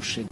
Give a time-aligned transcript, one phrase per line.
[0.00, 0.26] bullshit.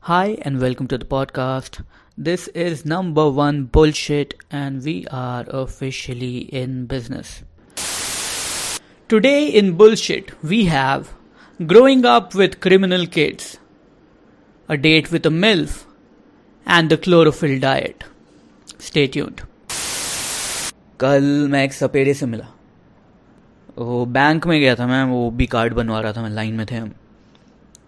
[0.00, 1.82] Hi, and welcome to the podcast.
[2.16, 7.42] This is number one bullshit, and we are officially in business.
[9.08, 11.10] Today in bullshit, we have
[11.66, 13.58] growing up with criminal kids,
[14.68, 15.84] a date with a MILF,
[16.66, 18.04] and the chlorophyll diet.
[18.78, 19.42] Stay tuned.
[21.00, 22.46] कल मैं एक सपेरे से मिला
[23.78, 26.66] वो bank में गया था मैं वो भी कार्ड बनवा रहा था मैं लाइन में
[26.70, 26.92] थे हम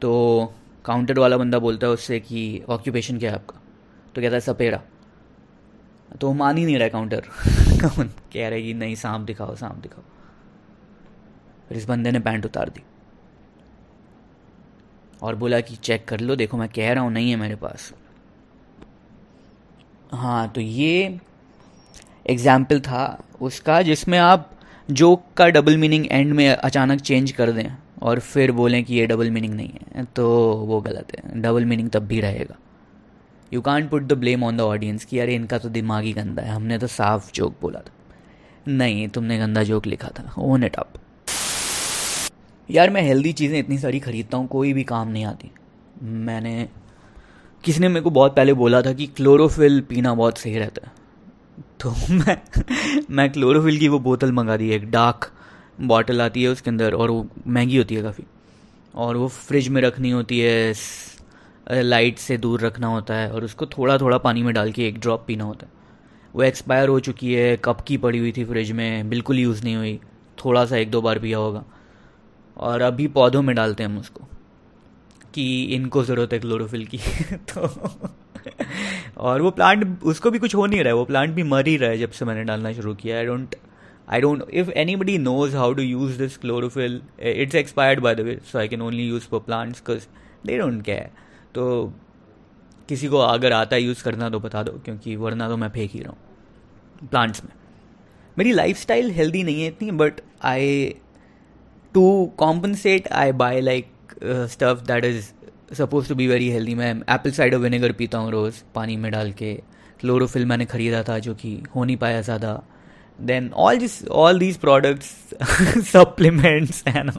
[0.02, 0.54] तो
[0.86, 3.60] काउंटर वाला बंदा बोलता है उससे कि ऑक्यूपेशन क्या है आपका?
[4.16, 4.82] तो कहता है सपेरा
[6.22, 7.20] तो मान ही नहीं रहा काउंटर
[8.34, 10.04] कह रहे कि नहीं, सांप दिखाओ सांप दिखाओ।
[11.70, 12.84] फिर इस बंदे ने पैंट उतार दी।
[15.22, 17.94] और बोला कि चेक कर लो, देखो मैं कह रहा हूँ, नहीं है मेरे पास।
[20.12, 21.20] हाँ तो ये
[22.30, 24.52] एग्ज़ाम्पल था उसका, जिसमें आप
[24.92, 27.78] जोक का डबल मीनिंग एंड में अचानक चेंज कर दें।
[28.08, 31.90] और फिर बोलें कि ये डबल मीनिंग नहीं है तो वो गलत है। डबल मीनिंग
[31.90, 32.56] तब भी रहेगा।
[33.54, 36.44] You can't put the blame on the audience कि अरे इनका तो दिमाग ही गंदा
[36.44, 37.92] है, हमने तो साफ़ जोक बोला था।
[38.68, 40.94] नहीं, तुमने गंदा जोक लिखा था। ओन इट अप
[42.70, 45.52] यार मैं हेल्दी चीज़ें इतनी सारी खरीदता हूँ, कोई भी काम नहीं आती।
[46.04, 46.70] मैंने,
[47.64, 50.92] किसी ने मेरे को बहुत पहले बोला था कि क्लोरोफिल पीना बहुत सही रहता है।
[51.80, 52.38] तो मैं
[53.10, 55.32] मैं क्लोरोफिल की वो बोतल मंगा दी, एक डार्क
[55.82, 58.24] बॉटल आती है उसके अंदर और वो महँगी होती है काफ़ी।
[58.96, 60.74] और वो फ्रिज में रखनी होती है
[61.72, 65.00] लाइट से दूर रखना होता है और उसको थोड़ा थोड़ा पानी में डाल के एक
[65.00, 65.72] ड्रॉप पीना होता है।
[66.34, 69.76] वो एक्सपायर हो चुकी है, कप की पड़ी हुई थी फ्रिज में, बिल्कुल यूज़ नहीं
[69.76, 70.00] हुई।
[70.38, 71.64] थोड़ा सा एक दो बार पिया होगा।
[72.58, 74.28] और अभी पौधों में डालते हैं हम उसको,
[75.34, 76.98] कि इनको ज़रूरत है क्लोरोफिल की
[77.52, 77.70] तो
[79.18, 81.76] और वो प्लांट उसको भी कुछ हो नहीं रहा है, वो प्लांट भी मर ही
[81.78, 83.56] रहा है जब से मैंने डालना शुरू किया I don't
[84.08, 88.38] I don't if anybody knows how to use this chlorophyll it's expired by the way
[88.52, 90.08] so I can only use for plants because
[90.48, 91.10] they don't care
[91.56, 91.94] तो
[92.90, 95.92] किसी को अगर आता है यूज़ करना तो बता दो, क्योंकि वरना तो मैं फेंक
[95.92, 97.52] ही रहा हूँ प्लांट्स में।
[98.38, 100.96] मेरी लाइफ स्टाइल हेल्दी नहीं है इतनी but I
[101.96, 102.06] to
[102.38, 103.88] compensate I buy like
[104.52, 105.26] stuff that is
[105.76, 109.32] suppose to be very healthy मैं एप्पल साइडर विनेगर पीता हूँ रोज़, पानी में डाल
[109.32, 109.54] के।
[110.00, 112.62] क्लोरोफिल मैंने ख़रीदा था, जो कि हो नहीं पाया ज़्यादा।
[113.20, 115.08] Then all this all these products
[115.92, 117.12] supplements and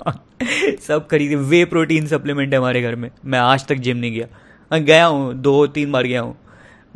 [0.80, 4.78] सब खरीदे वे प्रोटीन सप्लीमेंट है हमारे घर में। मैं आज तक जिम नहीं गया।
[4.78, 6.36] गया हूँ, दो, तीन बार गया हूँ।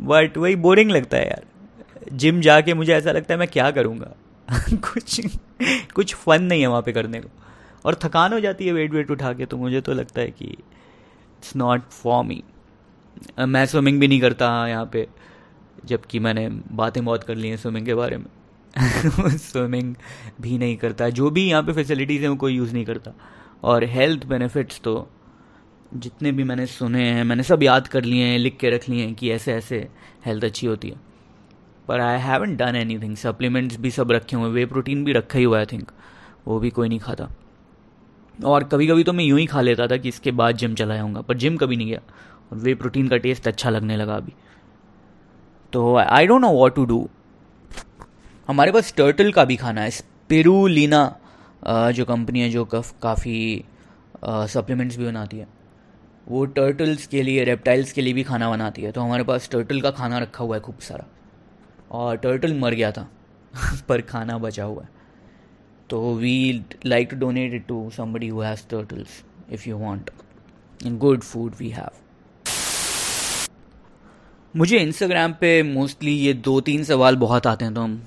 [0.01, 1.43] बट वही बोरिंग लगता है यार।
[2.13, 4.11] जिम जाके मुझे ऐसा लगता है मैं क्या करूँगा?
[4.73, 5.21] कुछ
[5.95, 7.29] कुछ फन नहीं है वहाँ पे करने को।
[7.85, 10.45] और थकान हो जाती है वेट वेट उठा के तो मुझे तो लगता है कि
[10.45, 12.43] इट्स नॉट फॉर मी
[13.39, 15.07] मैं स्विमिंग भी नहीं करता यहाँ पे,
[15.85, 18.25] जबकि मैंने बातें बहुत कर ली हैं स्विमिंग के बारे में।
[19.29, 19.95] स्विमिंग
[20.41, 23.11] भी नहीं करता। जो भी यहाँ पे फैसिलिटीज़ हैं, वो कोई यूज़ नहीं करता।
[23.63, 25.09] और हेल्थ बेनिफिट्स तो
[25.93, 29.05] जितने भी मैंने सुने हैं, मैंने सब याद कर लिए हैं, लिख के रख लिए
[29.05, 29.87] हैं कि ऐसे ऐसे
[30.25, 30.95] हेल्थ अच्छी होती है।
[31.87, 35.45] पर I haven't done anything supplements भी सब रखे हुए वे प्रोटीन भी रखा ही
[35.45, 35.91] हुआ आई थिंक
[36.47, 37.29] वो भी कोई नहीं खाता।
[38.45, 40.95] और कभी कभी तो मैं यूँ ही खा लेता था कि इसके बाद जिम चला
[40.95, 41.99] जाऊँगा। पर जिम कभी नहीं गया।
[42.51, 44.33] और वे प्रोटीन का टेस्ट अच्छा लगने लगा अभी।
[45.73, 47.09] तो I don't know what to do
[48.47, 51.03] हमारे पास टर्टल का भी खाना है। स्पिरुलिना
[51.67, 53.65] जो कंपनी है, जो काफ़ी
[54.25, 55.47] सप्लीमेंट्स भी बनाती है,
[56.27, 59.81] वो टर्टल्स के लिए रेप्टाइल्स के लिए भी खाना बनाती है। तो हमारे पास टर्टल
[59.81, 61.05] का खाना रखा हुआ है खूब सारा।
[61.91, 63.09] और टर्टल मर गया था,
[63.89, 64.89] पर खाना बचा हुआ है।
[65.89, 70.09] तो we like to donate it to somebody who has turtles if you want
[70.87, 71.89] good food we have
[74.55, 78.01] मुझे इंस्टाग्राम पे मोस्टली ये दो तीन सवाल बहुत आते हैं तो हम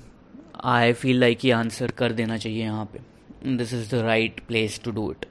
[0.63, 2.99] आई फील लाइक ये आंसर कर देना चाहिए यहाँ पे.
[3.57, 5.25] This is the right place to do it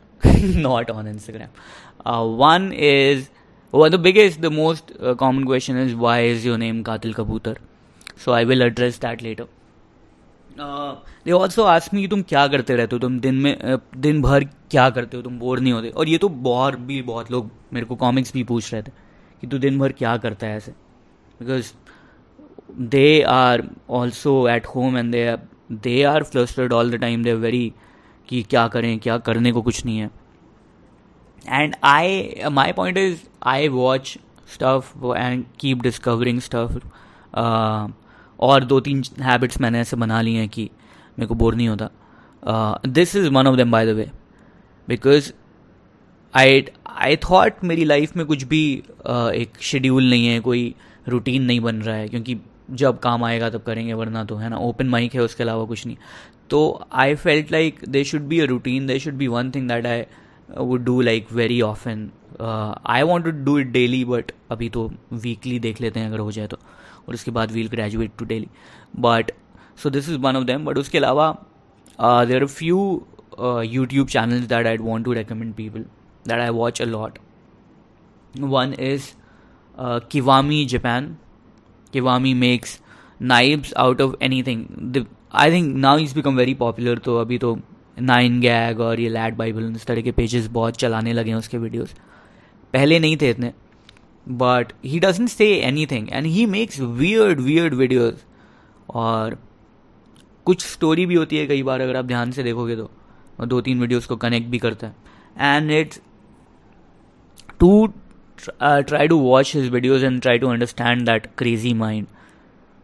[0.57, 3.29] not on Instagram one is
[3.75, 7.59] one the biggest the most common question is why is your name Kaatil Kabootar
[8.25, 9.47] so I will address that later
[10.59, 13.01] they also ask me तुम क्या करते रहते हो?
[13.01, 15.23] तुम दिन में uh, दिन भर क्या करते हो?
[15.23, 15.89] तुम बोर नहीं होते.
[15.89, 18.93] और ये तो बहुत भी बहुत लोग मेरे को कॉमिक्स भी पूछ रहे थे
[19.41, 20.73] कि तू दिन भर क्या करता है ऐसे?
[21.41, 21.73] Because
[22.71, 25.37] they are also at home and they
[25.73, 27.73] they are flustered all the time they very
[28.29, 30.11] कि क्या करें क्या करने को कुछ नहीं है।
[31.49, 34.17] And I my point is I watch
[34.55, 36.79] stuff and keep discovering stuff
[38.41, 40.69] और दो तीन हैबिट्स मैंने ऐसे बना ली हैं कि
[41.19, 44.11] मेरे को बोर नहीं होता। This is one of them by the way
[44.89, 45.33] because
[46.35, 50.75] I I thought मेरी लाइफ में कुछ भी uh, एक शेड्यूल नहीं है कोई
[51.09, 52.37] रूटीन नहीं बन रहा है। क्योंकि
[52.69, 55.87] जब काम आएगा तब करेंगे, वरना तो है ना ओपन माइक है, उसके अलावा कुछ
[55.87, 55.97] नहीं।
[56.51, 59.87] तो I felt like they should be a routine they should be one thing that
[59.87, 60.05] I
[60.51, 62.11] would do like very often
[62.41, 66.33] I want to do it daily but अभी तो वीकली देख लेते हैं, अगर हो
[66.33, 66.59] जाए तो।
[67.09, 68.49] और उसके बाद we'll graduate to daily
[69.01, 69.31] but
[69.83, 71.31] so this is one of them but उसके अलावा
[72.01, 72.79] there are few
[73.65, 75.85] YouTube channels that I want to recommend people
[76.29, 77.19] that I watch a lot
[78.35, 79.13] one is
[80.11, 81.17] Kiwami Japan
[81.97, 82.81] Kiwami makes
[83.21, 85.05] knives out of anything
[85.35, 87.59] I think now is become very popular तो अभी तो
[88.03, 91.59] nine gag और ये lad bible इस तरह के pages बहुत चलाने लगे हैं उसके
[91.59, 91.95] वीडियोस
[92.75, 93.53] पहले नहीं थे इतने
[94.27, 95.47] but he doesn't say
[95.87, 98.25] anything and he makes weird weird videos
[98.95, 99.39] और
[100.47, 102.91] कुछ स्टोरी भी होती है कई बार अगर आप ध्यान से देखोगे तो
[103.47, 104.95] दो तीन वीडियोस को कनेक्ट भी करता है.
[105.39, 106.01] And it's
[107.61, 107.87] to
[108.39, 112.07] try to watch his videos and try to understand that crazy mind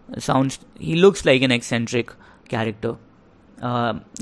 [0.08, 2.10] sound he looks like an eccentric
[2.50, 2.96] character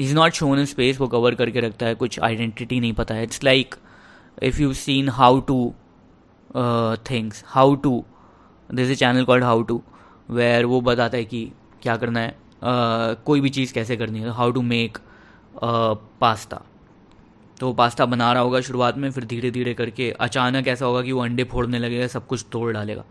[0.00, 3.22] is not shown in space वो कवर करके रखता है कुछ आइडेंटिटी नहीं पता है
[3.22, 3.74] it's like
[4.42, 5.62] if you seen how to
[7.10, 8.04] things how to
[8.70, 9.82] this a channel called how to
[10.30, 11.50] where वो बताता है कि
[11.82, 14.98] क्या करना है uh, कोई भी चीज़ कैसे करनी है हाउ टू मेक
[16.20, 16.62] पास्ता
[17.60, 21.02] तो वो पास्ता बना रहा होगा शुरुआत में, फिर धीरे धीरे करके अचानक ऐसा होगा
[21.02, 23.04] कि वो अंडे फोड़ने लगेगा, सब कुछ तोड़ डालेगा।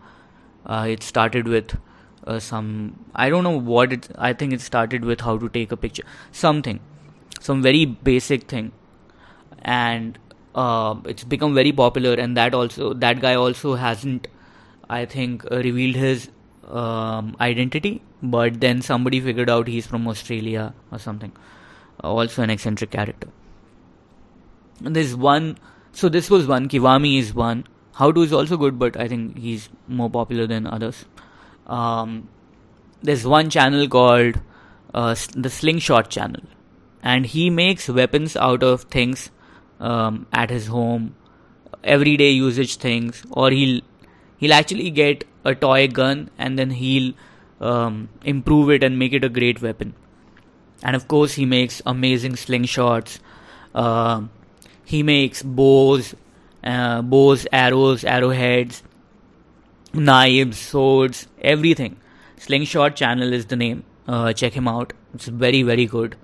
[0.86, 1.76] It's started with
[2.28, 5.76] some I don't know what it I think it's started with how to take a
[5.76, 6.04] picture
[6.66, 6.78] something
[7.42, 8.70] some very basic thing
[9.66, 10.18] and
[11.10, 14.26] it's become very popular and that also that guy also hasn't
[14.90, 16.28] I think revealed his
[17.40, 21.30] identity but then somebody figured out he is from Australia और something
[22.04, 23.28] also an eccentric character
[24.80, 25.58] there's one
[25.92, 27.64] so this was one kiwami is one.
[27.94, 31.04] How to is also good but i think he's more popular than others.
[31.66, 32.28] Um,
[33.02, 34.40] there's one channel called
[34.94, 36.42] uh, the slingshot channel.
[37.02, 39.30] And he makes weapons out of things
[39.78, 41.14] um, at his home
[41.82, 43.80] everyday usage things or he'll
[44.36, 47.14] he'll actually get a toy gun and then he'll
[47.60, 49.94] um, improve it and make it a great weapon.
[50.82, 53.18] And of course he makes amazing slingshots
[53.74, 54.22] uh,
[54.90, 56.14] he makes bows,
[56.64, 58.82] uh, bows, arrows, arrowheads,
[59.92, 61.96] knives, swords, everything.
[62.38, 63.84] Slingshot channel is the name.
[64.08, 64.92] Uh, check him out.
[65.14, 66.16] It's very, very good,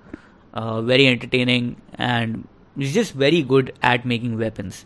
[0.53, 2.45] uh, very entertaining, and
[2.77, 4.85] he's just very good at making weapons.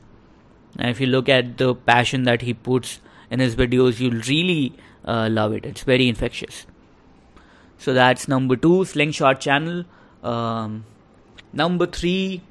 [0.77, 2.99] And if you look at the passion that he puts
[3.31, 5.65] in his videos, you'll really uh, love it.
[5.65, 6.67] It's very infectious.
[7.79, 9.85] So that's number two, Slingshot channel.
[10.23, 10.85] Um,
[11.51, 12.41] number three,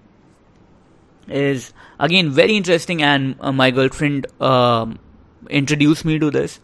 [1.29, 4.99] is again very interesting, and uh, my girlfriend um,
[5.49, 6.59] introduced me to this.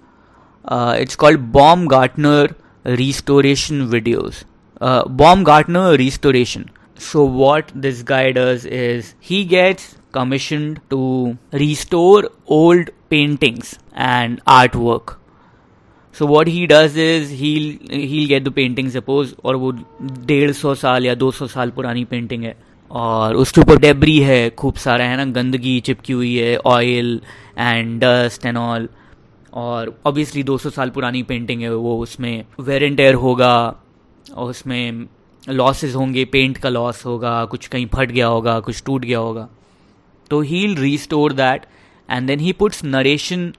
[0.65, 4.43] Uh, it's called Baumgartner Restoration Videos.
[4.79, 6.69] Uh, Baumgartner Restoration.
[6.95, 15.17] So, what this guy does is he gets commissioned to restore old paintings and artwork.
[16.13, 19.71] So what he does is he'll he'll get the painting suppose और वो
[20.31, 22.55] डेढ़ सौ साल या दो सौ साल पुरानी पेंटिंग है
[22.90, 25.24] और उसके ऊपर डेबरी है, खूब सारा, है ना?
[25.32, 27.20] गंदगी चिपकी हुई है oil
[27.58, 28.88] and dust and all
[29.52, 33.56] और ऑब्वियसली 200 साल पुरानी पेंटिंग है वो, उसमें वेरेंट एयर होगा,
[34.34, 35.06] और उसमें
[35.48, 39.48] लॉसेस होंगे पेंट का लॉस होगा, कुछ कहीं फट गया होगा, कुछ टूट गया होगा।
[40.30, 41.66] तो he restore that
[42.08, 43.52] and then he puts narration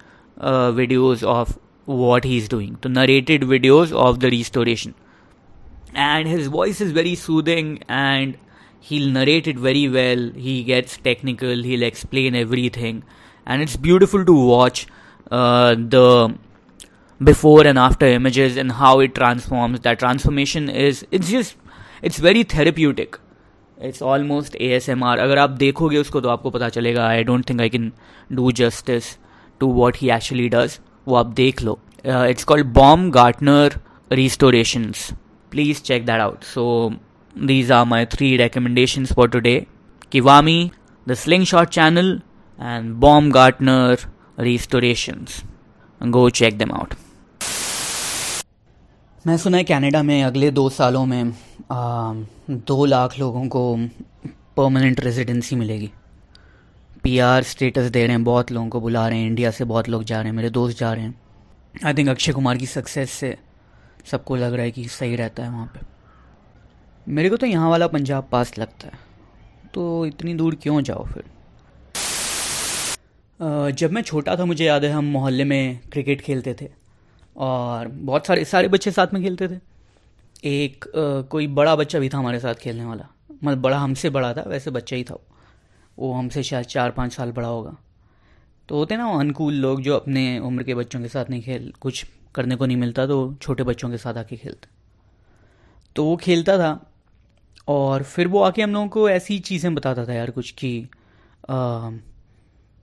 [0.75, 1.53] videos of
[1.87, 4.93] what he is doing तो narrated videos of the restoration
[5.97, 8.35] and his voice is very soothing and
[8.86, 13.02] he'll narrate it very well he gets technical he'll explain everything
[13.46, 14.86] and it's beautiful to watch
[15.30, 16.34] uh, the
[17.22, 21.56] before and after images and how it transforms that transformation is it's just
[22.02, 23.18] it's very therapeutic
[23.78, 27.68] it's almost ASMR अगर आप देखोगे उसको तो आपको पता चलेगा I don't think I
[27.68, 27.92] can
[28.40, 29.16] do justice
[29.60, 33.70] to what he actually does वो आप देख लो uh, it's called Baumgartner
[34.22, 35.12] Restorations
[35.50, 36.92] please check that out so
[37.39, 39.67] these are my three recommendations for today
[40.11, 40.71] Kiwami,
[41.07, 42.19] the Slingshot channel,
[42.59, 43.97] and Baumgartner
[44.37, 45.43] Restorations.
[46.01, 46.95] Go check them out.
[49.27, 51.33] मैं सुना है Canada में अगले दो सालों में
[51.71, 52.13] आ,
[52.49, 53.63] दो लाख लोगों को
[54.57, 55.91] परमानेंट रेजिडेंसी मिलेगी
[57.03, 60.03] पीआर स्टेटस दे रहे हैं बहुत लोगों को बुला रहे हैं इंडिया से बहुत लोग
[60.03, 63.35] जा रहे हैं मेरे दोस्त जा रहे हैं आई थिंक अक्षय कुमार की सक्सेस से
[64.11, 65.96] सबको लग रहा है कि सही रहता है वहाँ पे
[67.07, 68.99] मेरे को तो यहाँ वाला पंजाब पास लगता है।
[69.73, 71.23] तो इतनी दूर क्यों जाओ फिर?
[73.71, 76.69] जब मैं छोटा था मुझे याद है हम मोहल्ले में क्रिकेट खेलते थे
[77.37, 79.59] और बहुत सारे सारे बच्चे साथ में खेलते थे।
[80.45, 80.85] एक
[81.31, 83.07] कोई बड़ा बच्चा भी था हमारे साथ खेलने वाला।
[83.43, 85.23] मतलब बड़ा, हमसे बड़ा था, वैसे बच्चा ही था वो।
[85.97, 87.75] वो हमसे शायद चार, पाँच साल बड़ा होगा।
[88.69, 91.71] तो होते ना वो अनकूल लोग जो अपने उम्र के बच्चों के साथ नहीं खेल,
[91.81, 94.75] कुछ करने को नहीं मिलता तो छोटे बच्चों के साथ आके खेलते।
[95.95, 96.86] तो वो खेलता था
[97.67, 100.71] और फिर वो आके हम लोगों को ऐसी चीज़ें बताता था यार कुछ कि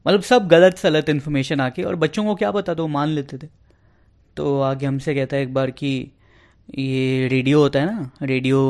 [0.07, 3.39] मतलब सब गलत सलत इन्फॉर्मेशन आके, और बच्चों को क्या पता था, वो मान लेते
[3.39, 3.49] थे।
[4.37, 6.11] तो आगे हमसे कहता है एक बार कि,
[6.71, 8.61] ये रेडियो होता है ना रेडियो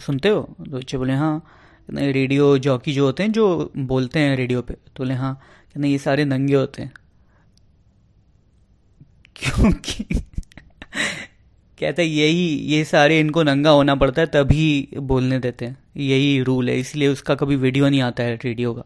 [0.00, 0.42] सुनते हो?
[0.60, 1.42] तो बच्चे बोले हाँ।
[1.88, 5.34] रेडियो जॉकी जो होते हैं, जो बोलते हैं रेडियो पे तो बोले हाँ।
[5.76, 6.92] कहते ये सारे नंगे होते हैं।
[9.36, 10.04] क्योंकि
[11.80, 16.42] कहते हैं, यही, ये सारे इनको नंगा होना पड़ता है, तभी बोलने देते हैं। यही
[16.42, 18.84] रूल है, इसलिए उसका कभी वीडियो नहीं आता है रेडियो का।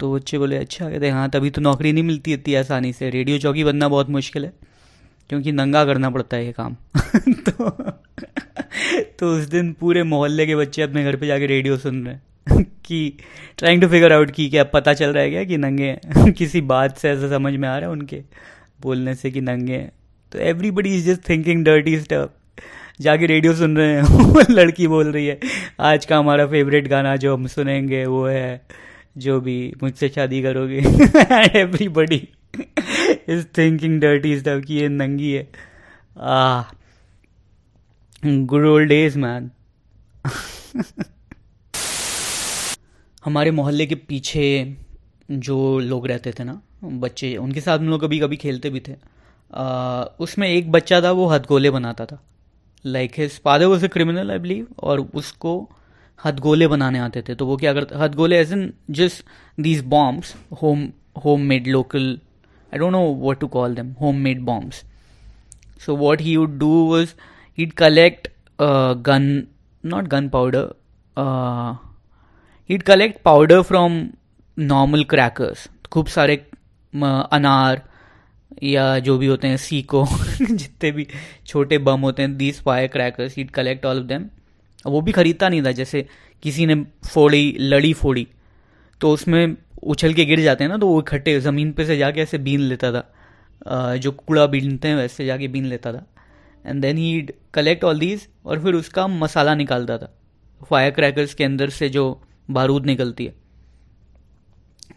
[0.00, 3.38] तो बच्चे बोले अच्छा कहते हाँ तभी तो नौकरी नहीं मिलती इतनी आसानी से। रेडियो
[3.38, 4.52] चौकी बनना बहुत मुश्किल है,
[5.30, 6.76] क्योंकि नंगा करना पड़ता है ये काम।
[7.48, 7.70] तो
[9.20, 12.64] तो उस दिन पूरे मोहल्ले के बच्चे अपने घर पे जाके रेडियो सुन रहे हैं
[12.84, 13.18] कि
[13.58, 15.98] ट्राइंग टू फिगर आउट की क्या पता चल रहा है क्या कि नंगे
[16.32, 18.22] किसी बात से ऐसा समझ में आ रहा है उनके,
[18.80, 19.92] बोलने से कि नंगे हैं।
[20.32, 22.28] तो everybody is just thinking dirty stuff
[23.00, 25.40] जाके रेडियो सुन रहे हैं। लड़की बोल रही है,
[25.80, 28.66] आज का हमारा फेवरेट गाना जो हम सुनेंगे वो है,
[29.18, 30.78] जो भी मुझसे शादी करोगे।
[31.60, 32.28] Everybody
[33.28, 35.48] is thinking dirty stuff कि ये नंगी है।
[36.18, 36.62] आ
[38.26, 39.50] गुड ओल्ड डेज़ मैन
[43.24, 44.76] हमारे मोहल्ले के पीछे
[45.30, 49.19] जो लोग रहते थे ना, बच्चे, उनके साथ हम लोग कभी कभी खेलते भी थे।
[49.52, 52.18] उसमें एक बच्चा था, वो हथगोले बनाता था।
[52.84, 55.52] Like his father was a criminal I believe और उसको
[56.18, 59.24] हथगोले बनाने आते थे। तो वो क्या करते, हथगोले as in just
[59.58, 60.88] these bombs home
[61.24, 62.08] home made local
[62.72, 64.82] I don't know what to call them home made bombs
[65.86, 67.14] so what he would do was
[67.58, 68.28] he'd collect
[69.06, 69.26] gun
[69.84, 70.68] not gun powder
[72.70, 74.02] he'd collect powder from
[74.56, 76.34] normal crackers खूब सारे
[77.32, 77.82] अनार
[78.62, 80.06] या जो भी होते हैं Seiko
[80.42, 81.06] जितने भी
[81.46, 84.28] छोटे बम होते हैं these fire crackers he'd collect all of them
[84.86, 86.06] वो भी खरीदता नहीं था, जैसे
[86.42, 86.74] किसी ने
[87.12, 88.26] फोड़ी, लड़ी फोड़ी
[89.00, 92.20] तो उसमें उछल के गिर जाते हैं ना तो वो इकट्ठे ज़मीन पे से जाके
[92.20, 96.04] ऐसे बीन लेता था। जो कूड़ा बीनते हैं, वैसे जाके बीन लेता था।
[96.66, 100.14] And then he collect all these और फिर उसका मसाला निकालता था।
[100.70, 102.04] फायर क्रैकर्स के अंदर से जो
[102.50, 103.34] बारूद निकलती है।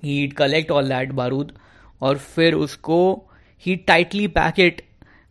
[0.04, 1.52] ही कलेक्ट ऑल दैट बारूद
[2.02, 3.30] और फिर उसको
[3.66, 4.82] ही टाइटली पैकेट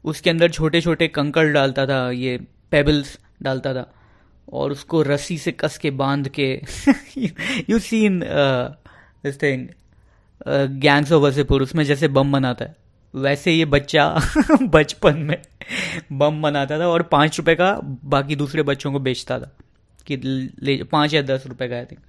[0.05, 2.39] उसके अंदर छोटे छोटे कंकड़ डालता था, ये
[2.71, 3.93] पेबल्स डालता था,
[4.53, 6.53] और उसको रस्सी से कस के बाँध के
[7.71, 9.67] you seen this thing
[10.81, 12.77] Gangs of Wasseypur उसमें जैसे बम बनाता है,
[13.15, 14.09] वैसे ये बच्चा
[14.63, 15.37] बचपन में
[16.13, 17.73] बम बनाता था और पाँच रुपए का
[18.05, 19.51] बाकी दूसरे बच्चों को बेचता था,
[20.07, 22.01] कि ले, पाँच या दस रुपए का आई थिंक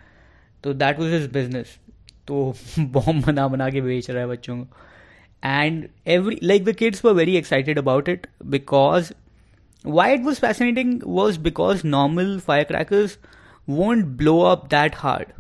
[0.64, 1.78] तो दैट वॉज़ हिज बिज़नेस
[2.28, 4.78] तो बॉम्ब बना बना के बेच रहा है बच्चों को।
[5.43, 9.13] and every like the kids were very excited about it because
[9.85, 13.19] why it was fascinating was because normal firecrackers
[13.69, 15.35] won't blow up that hard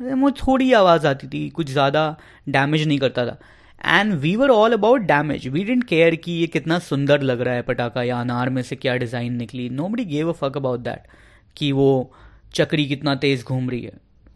[0.00, 2.00] वो थोड़ी आवाज़ आती थी कुछ ज़्यादा
[2.48, 3.38] डैमेज नहीं करता था
[3.98, 7.54] and we were all about damage we didn't care कि ये कितना सुंदर लग रहा
[7.54, 11.06] है पटाखा या अनार में से क्या डिज़ाइन निकली nobody gave a fuck about that
[11.56, 11.88] कि वो
[12.54, 13.92] चक्री कितना तेज़ घूम रही है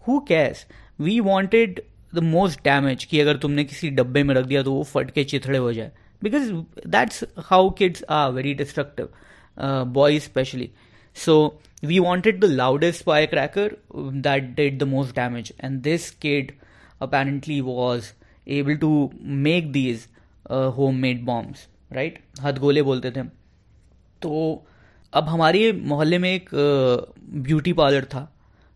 [0.09, 0.67] who cares
[1.00, 1.81] we wanted
[2.15, 5.24] the most damage कि अगर तुमने किसी डब्बे में रख दिया तो वो फट के
[5.24, 5.91] चिथड़े हो जाए।
[6.22, 6.51] Because
[6.88, 9.10] that's how kids are very destructive
[9.93, 10.70] boy especially
[11.15, 11.36] so
[11.86, 16.51] we wanted the loudest boy cracker that did the most damage and this kid
[17.01, 18.12] apparently was
[18.48, 20.08] able to make these
[20.77, 23.24] home made bombs right हथगोले बोलते थे
[24.22, 24.65] तो
[25.13, 28.22] अब हमारे मोहल्ले में एक uh, beauty parlour था।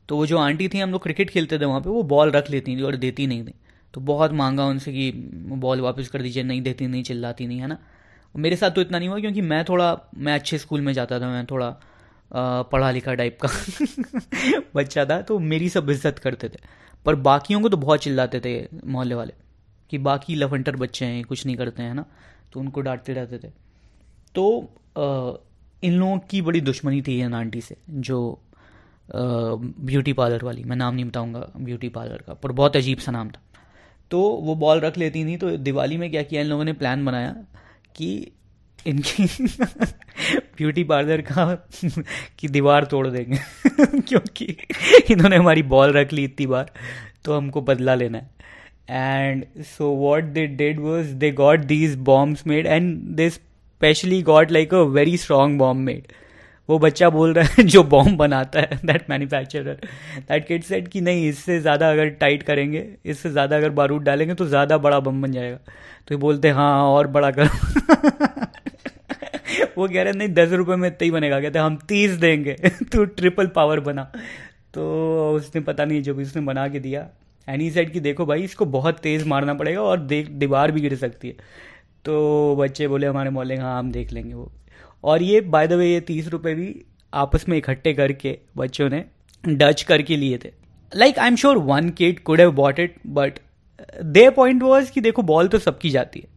[0.10, 2.50] तो वो जो आंटी थी हम लोग क्रिकेट खेलते थे वहाँ पे वो बॉल रख
[2.50, 3.54] लेती थी और देती नहीं थी।
[3.94, 5.12] तो बहुत मांगा उनसे कि
[5.58, 7.78] बॉल वापस कर दीजिए नहीं देती नहीं चिल्लाती नहीं है ना?
[8.36, 11.28] मेरे साथ तो इतना नहीं हुआ क्योंकि मैं थोड़ा मैं अच्छे स्कूल में जाता था
[11.28, 11.70] मैं थोड़ा
[12.72, 13.50] पढ़ा लिखा टाइप का
[14.76, 16.60] बच्चा था तो मेरी सब इज़्ज़त करते थे।
[17.06, 19.34] पर बाकियों को तो बहुत चिल्लाते थे मोहल्ले वाले
[19.92, 22.06] कि बाकी लफंटर बच्चे हैं कुछ नहीं करते हैं ना?
[22.54, 23.52] तो उनको डांटते रहते थे।
[24.36, 24.60] तो
[24.98, 25.38] आ,
[25.84, 28.20] इन लोगों की बड़ी दुश्मनी थी इन आंटी से जो
[29.16, 33.30] ब्यूटी पार्लर वाली। मैं नाम नहीं बताऊँगा ब्यूटी पार्लर का, पर बहुत अजीब सा नाम
[33.30, 33.42] था।
[34.12, 36.74] तो वो बॉल रख लेती थी तो दिवाली में क्या किया इन लोगों ने?
[36.74, 37.36] प्लान बनाया
[37.96, 38.32] कि
[38.88, 39.26] इनकी
[40.58, 41.68] ब्यूटी पार्लर का
[42.40, 43.38] की दीवार तोड़ देंगे।
[44.02, 44.46] क्योंकि
[45.12, 46.72] इन्होंने हमारी बॉल रख ली इतनी बार
[47.26, 48.30] तो हमको बदला लेना है।
[48.90, 54.52] And so what they did was they got these bombs made and they specially got
[54.52, 56.08] like a very strong bomb made
[56.70, 59.80] वो बच्चा बोल रहा है, जो बॉम्ब बनाता है that manufacturer
[60.20, 64.34] that kid said कि नहीं, इससे ज़्यादा अगर टाइट करेंगे, इससे ज़्यादा अगर बारूद डालेंगे
[64.34, 65.58] तो ज़्यादा बड़ा बम बन जाएगा।
[66.08, 67.48] तो ये बोलते हाँ और बड़ा करो।
[69.78, 72.54] वो कह रहे, नहीं, दस रुपये में इतना ही बनेगा। कहते, हम तीस देंगे।
[72.94, 74.12] तो ट्रिपल पावर बना।
[74.74, 77.10] तो उसने पता नहीं जो भी उसने बना के दिया
[77.48, 80.96] एनी सेट कि देखो भाई, इसको बहुत तेज़ मारना पड़ेगा और देख, दीवार भी गिर
[80.96, 81.34] सकती है।
[82.06, 84.52] तो बच्चे बोले, हमारे मोहल्ले हाँ हम देख लेंगे वो।
[85.04, 86.76] और ये बाय द वे ये तीस रुपये भी
[87.14, 89.04] आपस में इकट्ठे करके बच्चों ने
[89.44, 90.52] डच करके लिए थे।
[90.92, 93.40] Like I am sure one kid could have bought it but
[94.04, 96.36] they point was कि देखो बॉल तो सबकी जाती है।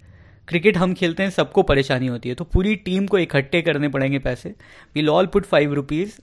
[0.49, 4.19] क्रिकेट हम खेलते हैं, सबको परेशानी होती है। तो पूरी टीम को इकट्ठे करने पड़ेंगे
[4.19, 4.55] पैसे।
[4.95, 6.19] We'll all put five rupees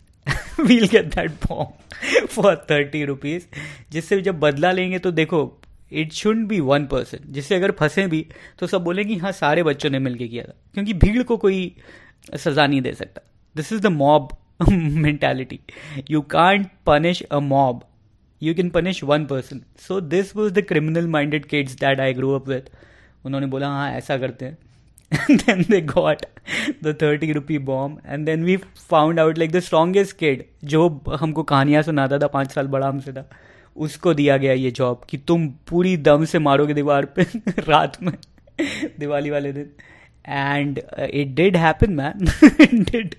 [0.61, 3.43] we'll get that bomb for thirty rupees
[3.91, 5.39] जिससे जब बदला लेंगे तो देखो
[5.91, 8.25] it should be one person जिससे अगर फंसे भी
[8.59, 11.75] तो सब बोलेंगे हाँ सारे बच्चों ने मिलकर किया था। क्योंकि भीड़ को कोई
[12.35, 13.21] सजा नहीं दे सकता।
[13.57, 14.37] This is the mob
[14.71, 15.59] mentality
[16.11, 17.83] you can't punish a mob
[18.43, 22.33] you can punish one person so this was the criminal minded kids that I grow
[22.35, 22.61] up with
[23.25, 24.57] उन्होंने बोला हाँ ऐसा करते हैं.
[25.31, 26.25] Then they got
[26.83, 27.99] the 30 rupee bomb.
[28.07, 28.57] And then we
[28.91, 33.13] found out, like, the strongest kid, जो हमको कहानियाँ सुनाता था, पाँच साल बड़ा हमसे
[33.13, 33.29] था,
[33.77, 37.23] उसको दिया गया ये जॉब कि तुम पूरी दम से मारोगे दीवार पे
[37.59, 38.13] रात में,
[38.99, 39.69] दिवाली वाले दिन।
[40.27, 42.27] And uh, it did happen man.
[42.59, 43.15] It did.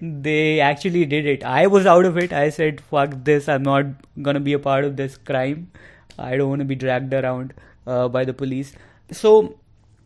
[0.00, 1.44] They actually did it.
[1.44, 2.32] I was out of it.
[2.32, 3.48] I said fuck this.
[3.48, 3.86] I'm not
[4.22, 5.70] gonna be a part of this crime.
[6.18, 7.52] I don't want to be dragged around
[7.86, 8.72] uh, by the police.
[9.12, 9.58] So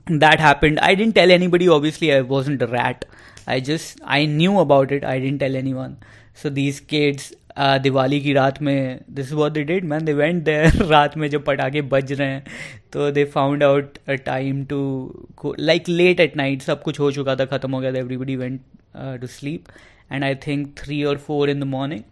[0.07, 0.81] that happened.
[0.81, 1.69] I didn't tell anybody.
[1.69, 3.05] Obviously i wasn't a rat.
[3.47, 5.05] I just i knew about it.
[5.05, 5.99] I didn't tell anyone.
[6.35, 10.85] So these kids Diwali की रात में this what they did man they went there
[10.85, 12.45] रात में जब पटाखे बज रहे हैं
[12.93, 17.37] तो they found out a time to like late at night सब कुछ हो चुका
[17.37, 18.61] था, ख़त्म हो गया था everybody went
[19.21, 19.65] to sleep
[20.13, 22.03] and I think three और four in the morning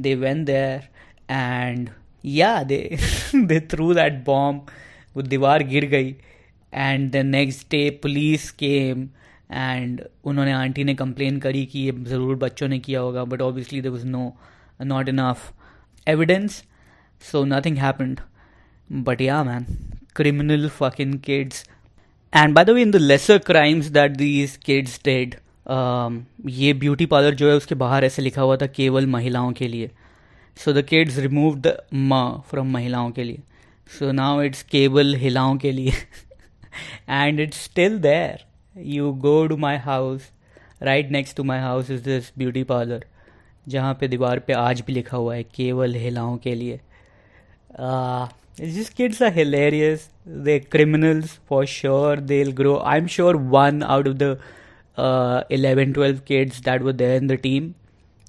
[0.00, 0.88] they went there
[1.30, 1.88] and
[2.24, 2.96] yeah they
[3.34, 4.66] they threw that bomb
[5.16, 6.14] वो दीवार गिर गई.
[6.72, 9.08] And the next day police came
[9.52, 13.80] and उन्होंने आंटी ने कंप्लेन करी कि ये ज़रूर बच्चों ने किया होगा but obviously
[13.80, 14.34] there was no
[14.84, 15.52] not enough
[16.06, 16.62] evidence,
[17.22, 18.22] so nothing happened.
[18.90, 19.66] But yeah, man,
[20.14, 21.64] criminal fucking kids.
[22.32, 27.06] And by the way, in the lesser crimes that these kids did, um, ये beauty
[27.06, 29.90] parlour जो है उसके बाहर ऐसे लिखा हुआ था केवल महिलाओं के लिए
[30.56, 33.42] so the kids remove the म फ्रॉम महिलाओं के लिए
[33.98, 35.92] सो नाउ इट्स केवल हिलाओं के लिए
[37.08, 38.44] and it's still there
[38.76, 40.30] you go to my house
[40.82, 43.04] right next to my house is this beauty parlour
[43.68, 46.80] जहाँ पे दीवार पे आज भी लिखा हुआ है, केवल हिलाओं के लिए।
[48.60, 54.08] These kids are hilarious they criminals for sure they grow I am sure one out
[54.08, 54.36] of the
[55.52, 57.72] eleven twelve kids that were there in the team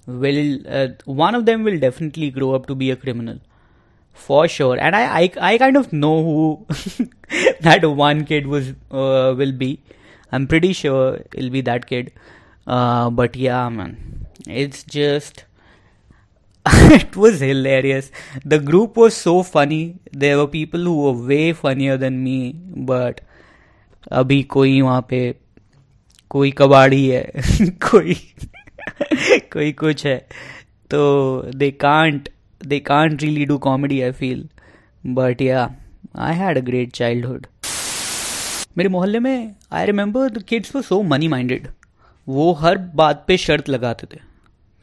[0.08, 0.64] will
[1.08, 3.40] one of them will definitely grow up to be a criminal
[4.26, 6.56] for sure and I I kind of know who
[7.40, 9.78] that one kid will be
[10.32, 12.10] I am pretty sure will be that kid
[12.68, 13.96] but yeah man
[14.46, 15.44] it's just
[16.66, 18.10] it was hilarious.
[18.44, 19.96] The group was so funny.
[20.12, 22.54] There were people who were way funnier than me,
[22.86, 23.20] but
[24.12, 25.34] अभी कोई वहाँ पे
[26.30, 27.24] कोई कबाड़ी है
[27.84, 28.14] कोई
[29.52, 30.16] कोई कुछ है
[30.90, 31.00] तो
[31.54, 32.28] they can't
[32.60, 34.48] they can't really do comedy I feel
[35.04, 35.68] but yeah
[36.18, 37.46] I had a great childhood
[38.78, 41.68] मेरे मोहल्ले में I remember the kids were so money minded
[42.28, 44.20] वो हर बात पे शर्त लगाते थे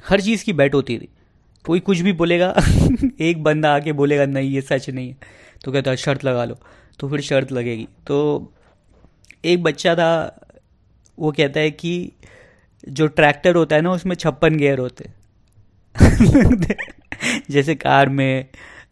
[0.10, 1.10] हर चीज़ की बैट होती थी।
[1.66, 2.56] कोई कुछ भी बोलेगा,
[3.20, 5.18] एक बंदा आके बोलेगा, नहीं, ये सच नहीं है।
[5.66, 6.58] तो कहता शर्त लगा लो।
[7.00, 8.52] तो फिर शर्त लगेगी। तो
[9.46, 10.40] एक बच्चा था,
[11.20, 12.12] वो कहता है कि
[12.90, 15.10] जो ट्रैक्टर होता है ना, उसमें छप्पन गेयर होते
[17.52, 18.46] जैसे कार में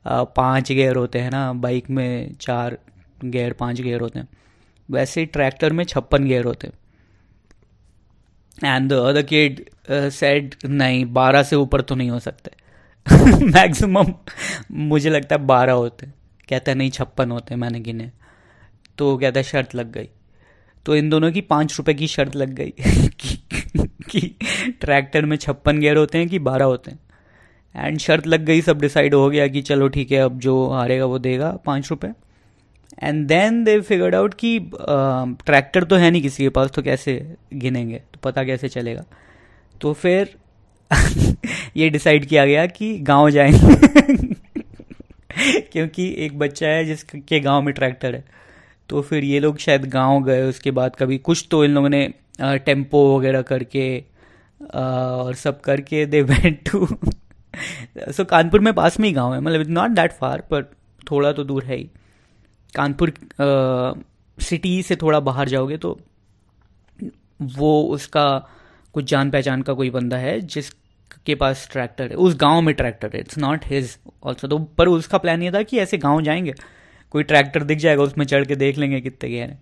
[0.07, 2.77] पाँच गेयर होते हैं ना, बाइक में चार
[3.25, 4.27] गेयर, पाँच गेयर होते हैं,
[4.91, 6.78] वैसे ही ट्रैक्टर में छप्पन गेयर होते हैं।
[8.65, 12.51] And the other kid said नहीं बारह से ऊपर तो नहीं हो सकते.
[13.45, 14.13] मैक्सिमम
[14.71, 16.07] मुझे लगता है बारह होते
[16.49, 18.11] कहता है नहीं छप्पन होते मैंने गिने
[18.97, 20.09] तो कहता है शर्त लग गई।
[20.85, 23.37] तो इन दोनों की पाँच रुपए की शर्त लग गई कि,
[24.09, 24.35] कि
[24.81, 26.99] ट्रैक्टर में छप्पन गेयर होते हैं कि बारह होते हैं।
[27.75, 31.05] एंड शर्त लग गई सब डिसाइड हो गया कि चलो ठीक है अब जो हारेगा
[31.05, 32.11] वो देगा पाँच रुपये
[33.03, 37.13] and then they figured out कि ट्रैक्टर तो है नहीं किसी के पास तो कैसे
[37.53, 37.97] गिनेंगे?
[37.97, 39.03] तो पता कैसे चलेगा?
[39.81, 40.35] तो फिर
[41.77, 44.33] ये डिसाइड किया गया कि गाँव जाएँगे।
[45.71, 48.23] क्योंकि एक बच्चा है जिसके गाँव में ट्रैक्टर है।
[48.89, 52.07] तो फिर ये लोग शायद गाँव गए, उसके बाद कभी कुछ तो इन लोगों ने
[52.41, 54.03] टेंपो वगैरह करके
[54.73, 56.87] और सब करके they went to
[58.13, 60.63] so Kanpur में पास में ही गाँव है। मतलब इट्स नॉट दैट फार पर
[61.11, 61.89] थोड़ा तो दूर है ही।
[62.75, 63.13] कानपुर
[64.37, 65.99] सिटी से थोड़ा बाहर जाओगे तो
[67.41, 68.27] वो उसका
[68.93, 73.11] कुछ जान पहचान का कोई बंदा है जिसके पास ट्रैक्टर है। उस गाँव में ट्रैक्टर
[73.13, 76.53] है। इट्स नॉट हिज ऑल्सो तो पर उसका प्लान ये था कि ऐसे गाँव जाएँगे
[77.13, 79.61] कोई ट्रैक्टर दिख जाएगा उसमें चढ़ के देख लेंगे कितने गए हैं।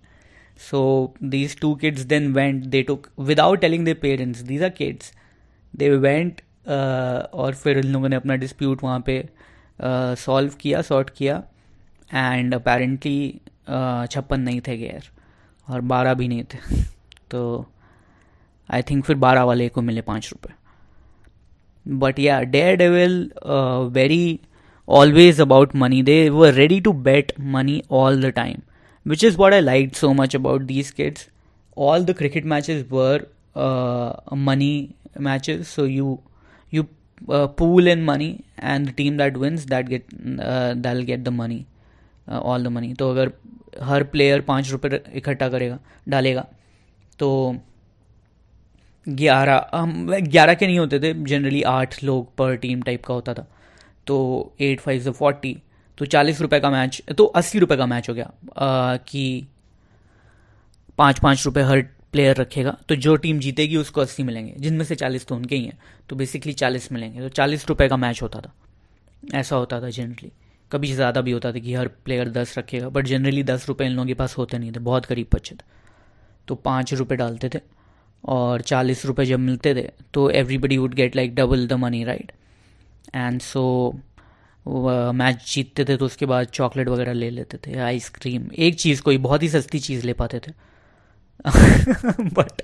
[0.57, 5.11] So these two kids then went they took without telling the parents these are kids
[5.75, 6.41] they went
[7.33, 9.29] और फिर उन लोगों ने अपना डिस्प्यूट वहाँ पे
[9.81, 11.43] सॉल्व uh, किया सॉर्ट किया।
[12.13, 13.41] एंड अपेरेंटली
[14.11, 15.09] छप्पन नहीं थे गेयर
[15.69, 16.81] और बारह भी नहीं थे।
[17.31, 17.69] तो
[18.71, 20.53] आई थिंक फिर बारह वाले को मिले पाँच रुपये
[21.93, 22.41] but yeah
[22.75, 23.31] daredevil
[23.91, 24.39] very
[24.89, 28.57] always about money they were ready to bet money all the time
[29.07, 31.29] which is what I like so much about these kids
[31.77, 33.27] all the cricket matches were
[34.33, 34.89] money
[35.19, 36.19] match so you
[36.73, 36.85] you
[37.29, 40.05] pool in money and the team that wins that get
[40.77, 41.65] they'll get the money
[42.29, 43.31] uh, the money तो अगर
[43.81, 46.45] हर player पाँच रुपये इकट्ठा करेगा डालेगा
[47.19, 47.57] तो
[49.09, 53.33] ग्यारह हम ग्यारह के नहीं होते थे जनरली आठ लोग पर टीम टाइप का होता
[53.33, 53.47] था।
[54.07, 54.17] तो
[54.59, 55.57] एट फाइव से फोर्टी
[55.97, 59.47] तो चालीस रुपये का मैच तो अस्सी रुपये का मैच हो गया आ, कि
[60.97, 64.95] पाँच पाँच रुपये हर प्लेयर रखेगा तो जो टीम जीतेगी उसको अस्सी मिलेंगे जिनमें से
[64.95, 65.77] चालीस तो उनके ही हैं।
[66.09, 68.53] तो बेसिकली चालीस मिलेंगे तो चालीस रुपये का मैच होता था।
[69.35, 70.31] ऐसा होता था जनरली
[70.71, 73.93] कभी ज़्यादा भी होता था कि हर प्लेयर दस रखेगा बट जनरली दस रुपये इन
[73.93, 75.65] लोगों के पास होते नहीं थे, बहुत करीब बच्चे थे।
[76.47, 77.59] तो पाँच रुपये डालते थे
[78.23, 82.31] और चालीस रुपये जब मिलते थे तो everybody would get like double the money right
[83.15, 83.63] and so
[84.65, 89.17] match जीतते थे तो उसके बाद चॉकलेट वगैरह ले लेते थे आइसक्रीम एक चीज़ कोई
[89.17, 90.51] बहुत ही सस्ती चीज़ ले पाते थे।
[92.19, 92.61] But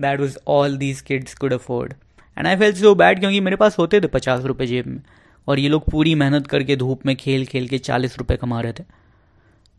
[0.00, 1.94] that was all these kids could afford
[2.36, 5.00] and I felt so bad क्योंकि मेरे पास होते थे पचास रुपये जेब में।
[5.48, 8.72] और ये लोग पूरी मेहनत करके धूप में खेल खेल के चालीस रुपये कमा रहे
[8.72, 8.84] थे।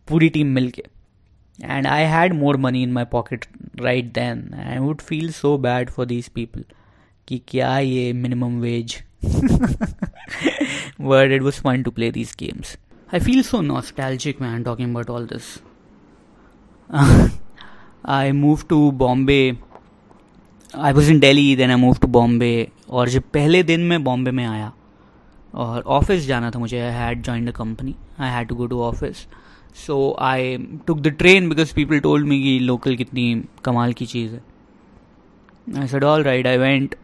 [0.07, 0.83] पूरी टीम मिल के
[1.63, 3.45] and I had more money in my pocket
[3.79, 6.63] right then I would feel so bad for these people
[7.27, 9.03] कि क्या ये minimum wage
[11.01, 12.77] world it was fun to play these games
[13.13, 15.61] I feel so nostalgic man talking about all this
[18.05, 19.57] I move to Bombay
[20.75, 24.31] I was in Delhi then I move to Bombay और जब पहले दिन मैं बॉम्बे
[24.31, 24.73] में आया
[25.53, 28.81] और office जाना था मुझे I had join the company I had to go to
[28.81, 29.25] office
[29.75, 34.33] so I took the train because people told me कि लोकल कितनी कमाल की चीज़
[34.33, 34.41] है।
[35.79, 36.95] I said all right I went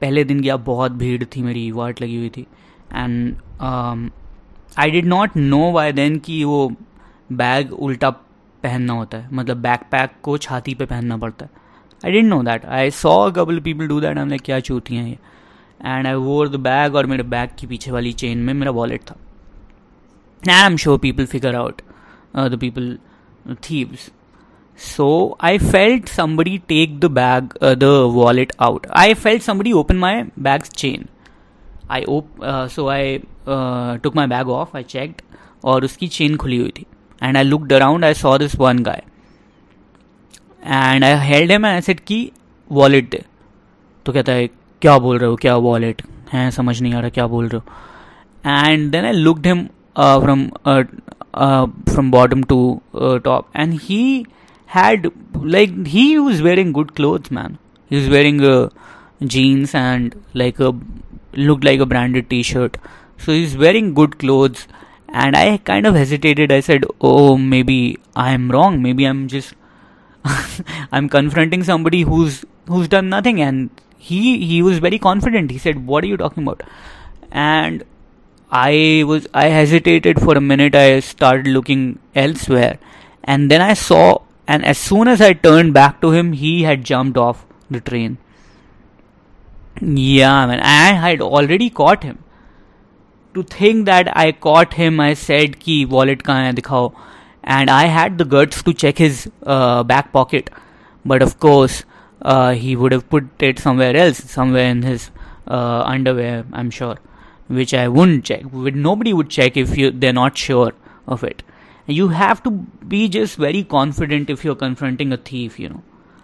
[0.00, 2.46] पहले दिन गया बहुत भीड़ थी मेरी, वाट लगी हुई थी।
[2.92, 3.36] And
[4.78, 6.70] I did not know by then कि वो
[7.32, 11.50] बैग उल्टा पहनना होता है। मतलब बैक पैक को छाती पे पहनना पड़ता है।
[12.04, 15.18] I didn't know that I saw couple people do that हमने क्या चूती हैं ये?
[15.84, 19.02] And I wore the bag और मेरे बैग की पीछे वाली चेन में मेरा वॉलेट
[19.10, 19.16] था
[20.42, 21.82] I am sure people figure out
[22.36, 22.96] the people
[23.70, 24.10] thieves
[24.78, 28.84] So I felt somebody take the bag, uh, the wallet out.
[28.90, 31.08] I felt somebody open my bag's chain.
[31.90, 34.76] I op- uh, so I uh, took my bag off.
[34.80, 35.24] I checked,
[35.64, 36.84] और उसकी chain खुली हुई थी
[37.22, 39.02] and I looked around I saw this one guy
[40.66, 42.20] and I held him I said की
[42.70, 43.22] wallet दे
[44.06, 44.48] तो कहता है
[44.81, 46.01] क्या बोल रहे हो क्या वॉलेट
[46.33, 49.65] है समझ नहीं आ रहा क्या बोल रहे हो and then I looked him
[49.97, 50.47] from
[51.93, 52.81] from bottom to
[53.25, 54.03] top and he
[54.69, 55.11] had
[55.55, 57.57] like he was wearing good clothes man
[57.91, 58.69] he was wearing uh,
[59.33, 60.73] jeans and like a
[61.49, 62.77] looked like a branded t-shirt
[63.19, 64.67] so he's wearing good clothes
[65.23, 67.77] and i kind of hesitated i said oh maybe
[68.15, 69.53] i'm wrong maybe i'm just
[70.91, 75.50] i'm confronting somebody who's who's done nothing and he he was very confident.
[75.50, 76.62] He said what are you talking about?
[77.30, 77.84] And
[78.50, 80.74] i was i hesitated for a minute.
[80.74, 82.78] I started looking elsewhere.
[83.24, 86.82] And then i saw and as soon as I turned back to him, he had
[86.82, 88.16] jumped off the train.
[89.80, 92.24] Yeah, man, I had already caught him.
[93.34, 96.80] To think that I caught him, I said, "Ki wallet kahan hai, dikhao,"
[97.58, 99.20] and I had the guts to check his
[99.56, 100.48] uh, back pocket,
[101.12, 101.76] but of course,
[102.21, 105.09] uh, he would have put it somewhere else, somewhere in his
[105.47, 106.97] uh, underwear, I'm sure,
[107.47, 108.45] which I wouldn't check.
[108.53, 110.71] Nobody would check if you, they're not sure
[111.07, 111.43] of it.
[111.89, 112.49] You have to
[112.87, 115.81] be just very confident if you are confronting a thief you know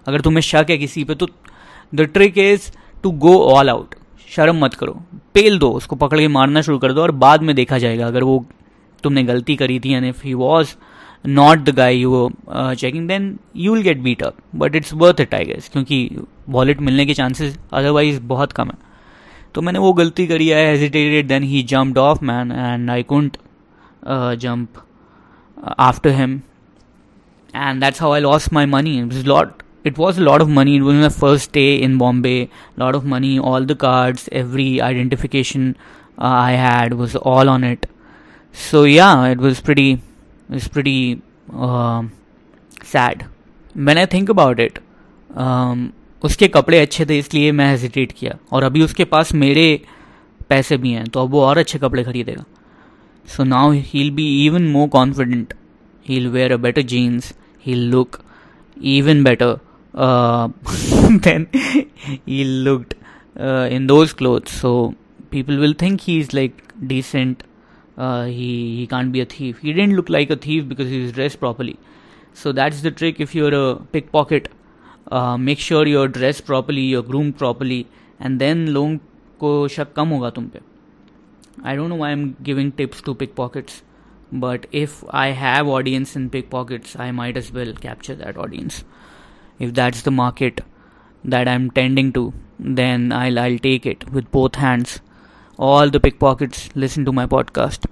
[0.07, 1.27] अगर तुम्हें शक है किसी पे तो
[1.95, 2.71] the trick is
[3.03, 3.95] to go all out
[4.35, 4.93] शर्म मत करो
[5.33, 8.23] पेल दो उसको पकड़ के मारना शुरू कर दो और बाद में देखा जाएगा अगर
[8.23, 8.45] वो
[9.03, 10.75] तुमने गलती करी थी and if he was
[11.39, 14.93] not the guy you were uh, checking then you will get beat up but it's
[15.03, 15.99] worth it I guess क्योंकि
[16.57, 18.77] वॉलेट मिलने के चांसेस अदरवाइज बहुत कम है
[19.55, 23.37] तो मैंने वो गलती करी I hesitated then he jumped off man and I couldn't
[24.45, 24.83] jump
[25.79, 26.39] after him
[27.53, 28.99] and that's how I lost my money.
[28.99, 29.63] It was a lot.
[29.83, 30.75] It was a lot of money.
[30.77, 32.49] It was my first day in Bombay.
[32.77, 33.39] A lot of money.
[33.39, 35.75] All the cards, every identification
[36.17, 37.87] uh, I had was all on it.
[38.53, 40.01] So yeah, it was pretty.
[40.50, 42.02] Uh,
[42.82, 43.26] sad.
[43.74, 44.78] When I think about it,
[45.36, 45.92] um,
[46.24, 49.66] उसके कपड़े अच्छे थे इसलिए मैं hesitate किया। और अभी उसके पास मेरे
[50.48, 52.44] पैसे भी हैं तो अब वो और अच्छे कपड़े खरीदेगा।
[53.26, 55.54] So now he'll be even more confident
[56.08, 57.32] he'll wear a better jeans
[57.66, 58.18] he'll look
[58.82, 59.58] even better
[61.26, 61.46] than
[62.28, 62.94] he looked
[63.36, 64.52] in those clothes.
[64.62, 64.94] So
[65.30, 67.42] people will think he's like decent
[67.97, 71.01] uh, he he can't be a thief he didn't look like a thief because he
[71.01, 71.77] was dressed properly
[72.33, 74.49] so that's the trick if you're a pickpocket
[75.11, 77.85] uh, make sure you're dressed properly you're groomed properly
[78.19, 78.97] and then लोगों
[79.39, 80.59] को शक कम होगा तुम पे
[81.69, 83.81] I don't know why I'm giving tips to pickpockets
[84.31, 88.83] but if I have audience in pickpockets I might as well capture that audience
[89.67, 90.61] if that's the market
[91.33, 92.23] that I'm tending to
[92.59, 94.99] then I'll I'll take it with both hands
[95.58, 97.86] all the pickpockets listen to my podcast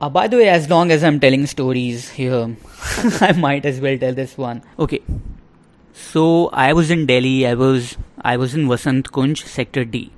[0.00, 2.56] uh, by the way as long as I'm telling stories here
[3.20, 5.00] I might as well tell this one okay
[5.92, 7.46] so I was in Delhi.
[7.46, 10.10] I was I was in Vasant Kunj, sector D,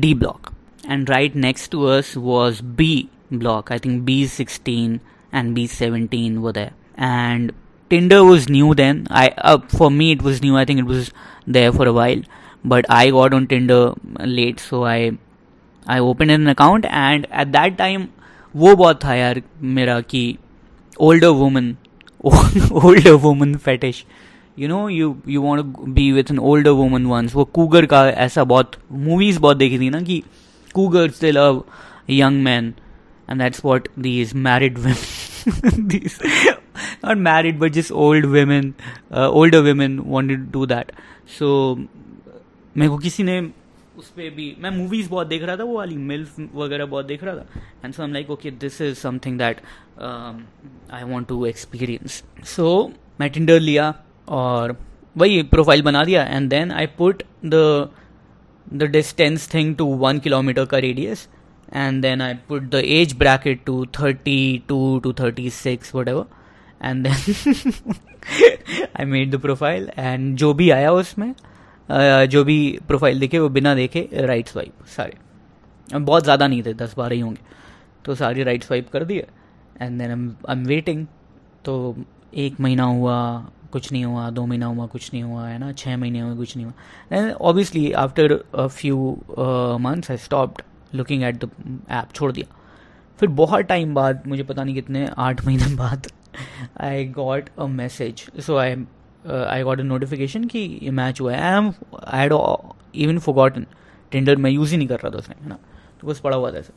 [0.00, 0.52] D block,
[0.86, 3.70] and right next to us was B block.
[3.70, 5.00] I think B16
[5.32, 7.52] and B17 were there, and
[7.90, 9.06] Tinder was new then.
[9.10, 10.56] I uh, for me it was new.
[10.56, 11.10] I think it was
[11.46, 12.22] there for a while,
[12.64, 15.18] but I got on Tinder late, so I
[15.86, 18.06] I opened an account, and at that time
[18.54, 19.42] वो बहुत था यार
[19.76, 20.38] मेरा कि
[21.00, 21.74] older woman
[22.82, 24.04] older woman fetish
[24.58, 28.44] you know you you want be with an older woman once वो cougar का ऐसा
[28.44, 30.22] बहुत मूवीज़ बहुत देखी थी ना कि
[30.74, 31.62] कूगर से love
[32.10, 32.72] young man
[33.30, 34.78] and that's what these married
[37.04, 38.68] not married but just old women
[39.12, 40.92] uh, older women wanted to do that
[41.38, 41.76] so
[42.76, 43.40] मेरे को किसी ने
[43.98, 47.24] उस पर भी, मैं मूवीज़ बहुत देख रहा था, वो वाली मिल्फ वगैरह बहुत देख
[47.24, 49.60] रहा था। And so am like okay this is something that
[50.92, 53.92] I want to experience so मैं टिंडर लिया
[54.28, 54.76] और
[55.16, 57.88] वही प्रोफ़ाइल बना दिया and then I put the
[58.74, 61.28] the distance thing to one kilometre का radius
[61.74, 66.24] and then I put the age bracket to thirty two to thirty six whatever
[66.84, 67.94] and then
[69.00, 71.34] I made the profile and जो भी आया उसमें
[71.88, 72.56] जो भी
[72.88, 75.16] profile देखे, वो बिना देखे राइट स्वाइप सारे।
[75.94, 77.40] बहुत ज़्यादा नहीं थे, दस बारह ही होंगे।
[78.04, 79.26] तो सारे राइट स्वाइप कर दिए
[79.82, 80.10] and then
[80.48, 81.06] I am waiting
[81.64, 81.96] तो
[82.34, 83.16] एक महीना हुआ,
[83.72, 85.70] कुछ नहीं हुआ, दो महीना हुआ, कुछ नहीं हुआ, है ना?
[85.72, 86.74] छः महीने हुए, कुछ नहीं हुआ।
[87.12, 88.96] And obviously after a few
[89.80, 90.62] months I stopped
[90.94, 91.50] looking at the
[91.90, 92.56] app छोड़ दिया।
[93.18, 96.06] फिर बहुत टाइम बाद, मुझे पता नहीं कितने, आठ महीने बाद
[96.80, 98.74] I got a message so I
[99.26, 101.40] I got a notification कि ये मैच हुआ है.
[101.42, 101.72] I am
[102.06, 102.32] I had
[102.94, 103.66] even forgotten
[104.12, 105.58] Tinder मैं यूज़ ही नहीं कर रहा था उसमें है ना?
[106.00, 106.72] तो बस पड़ा हुआ था ऐसे.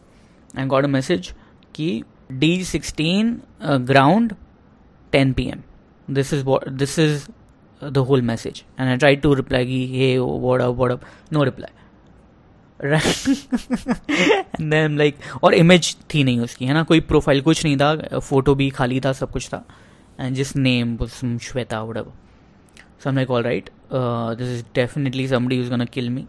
[0.59, 1.33] आई गॉट अ मैसेज
[1.75, 4.35] कि D sixteen ground
[5.11, 5.63] ten P M
[6.09, 7.23] this is what, this is
[7.81, 8.59] the whole message.
[8.77, 11.01] And i tried to reply hey, what up what up?
[11.31, 11.71] No reply.
[12.79, 16.83] And then like और image थी नहीं उसकी, है ना?
[16.83, 18.19] कोई profile कुछ नहीं था.
[18.19, 19.63] फ़ोटो भी खाली था, सब कुछ था.
[20.19, 20.97] एंड जिस name
[21.37, 21.77] Shweta
[23.05, 23.69] वुडव so like all right
[24.37, 26.25] this is definitely somebody is gonna kill me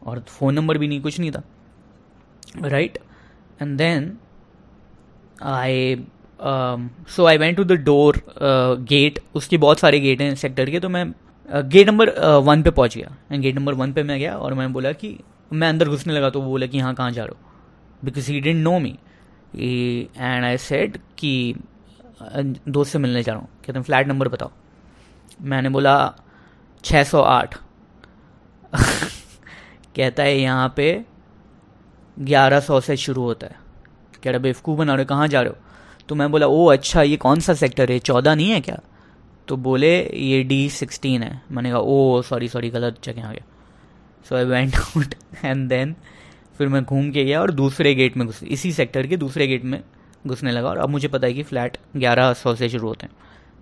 [0.06, 1.42] और फ़ोन नंबर भी नहीं, कुछ नहीं था।
[2.54, 2.98] Right
[3.62, 4.16] and then
[5.42, 5.96] I
[7.09, 8.22] so I went to the door
[8.88, 11.12] gate उसके बहुत सारे गेट हैं सेक्टर के तो मैं
[11.48, 12.11] गेट नंबर
[12.44, 15.18] वन पे पहुँच गया। एंड गेट नंबर वन पे मैं गया और मैं बोला कि,
[15.52, 17.38] मैं अंदर घुसने लगा तो वो बोला कि हाँ कहाँ जा रहे हो?
[18.04, 18.96] Because he didn't know me
[19.56, 21.54] and I said कि
[22.22, 24.50] दोस्त से मिलने जा रहा हूँ। कहते हैं फ्लैट नंबर बताओ.
[25.42, 25.94] मैंने बोला
[26.85, 27.54] छः सौ आठ.
[29.96, 31.04] कहता है, यहाँ पे
[32.20, 33.57] ग्यारह सौ से शुरू होता है।
[34.22, 35.57] कह रहा, बेवकूफ़ बना रहे हो कहाँ जा रहे हो?
[36.09, 37.98] तो मैं बोला, ओ अच्छा ये कौन सा सेक्टर है?
[37.98, 38.81] चौदह नहीं है क्या?
[39.48, 43.44] तो बोले, ये डी सिक्सटीन है। मैंने कहा, ओ सॉरी सॉरी गलत जगह आ गया।
[44.29, 45.96] So I went out and then
[46.59, 49.64] फिर मैं घूम के गया और दूसरे गेट में घुस, इसी सेक्टर के दूसरे गेट
[49.64, 49.83] में
[50.26, 53.12] घुसने लगा और अब मुझे पता है कि फ्लैट ग्यारह सौ से शुरू होते हैं।